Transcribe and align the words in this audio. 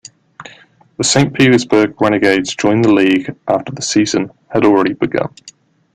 The 0.97 1.03
Saint 1.03 1.31
Petersburg 1.31 2.01
Renegades 2.01 2.55
joined 2.55 2.83
the 2.83 2.91
league 2.91 3.35
after 3.47 3.71
the 3.71 3.83
season 3.83 4.31
had 4.49 4.65
already 4.65 4.93
begun. 4.93 5.29